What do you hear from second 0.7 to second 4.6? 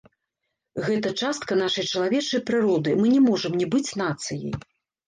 Гэта частка нашай чалавечай прыроды, мы не можам не быць нацыяй.